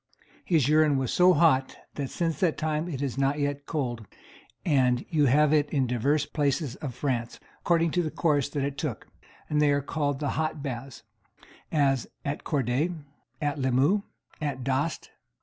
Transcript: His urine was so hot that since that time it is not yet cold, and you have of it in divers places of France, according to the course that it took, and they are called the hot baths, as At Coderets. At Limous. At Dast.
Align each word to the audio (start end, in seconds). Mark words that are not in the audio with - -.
His 0.43 0.67
urine 0.67 0.97
was 0.97 1.13
so 1.13 1.31
hot 1.31 1.77
that 1.93 2.09
since 2.09 2.39
that 2.39 2.57
time 2.57 2.89
it 2.89 3.03
is 3.03 3.19
not 3.19 3.37
yet 3.37 3.67
cold, 3.67 4.07
and 4.65 5.05
you 5.11 5.25
have 5.27 5.49
of 5.49 5.53
it 5.53 5.69
in 5.69 5.85
divers 5.85 6.25
places 6.25 6.75
of 6.77 6.95
France, 6.95 7.39
according 7.59 7.91
to 7.91 8.01
the 8.01 8.09
course 8.09 8.49
that 8.49 8.63
it 8.63 8.79
took, 8.79 9.05
and 9.47 9.61
they 9.61 9.69
are 9.69 9.79
called 9.83 10.19
the 10.19 10.29
hot 10.29 10.63
baths, 10.63 11.03
as 11.71 12.07
At 12.25 12.43
Coderets. 12.43 12.95
At 13.43 13.59
Limous. 13.59 14.01
At 14.41 14.63
Dast. 14.63 15.11